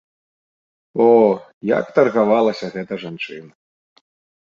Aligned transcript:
О, 1.05 1.07
як 1.77 1.85
таргавалася 2.01 2.65
гэта 2.75 2.93
жанчына! 3.07 3.51